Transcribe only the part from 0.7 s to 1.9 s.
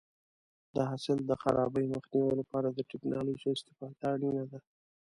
د حاصل د خرابي